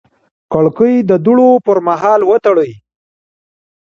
کړکۍ 0.51 0.93
د 1.09 1.11
دوړو 1.25 1.49
پر 1.65 1.77
مهال 1.87 2.21
وتړئ. 2.25 2.71